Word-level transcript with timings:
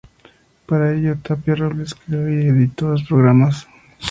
Para 0.65 0.95
ello, 0.95 1.15
Tapia 1.19 1.53
Robles 1.53 1.93
creó 1.93 2.27
y 2.27 2.47
editó 2.47 2.87
los 2.89 3.03
programas. 3.03 3.67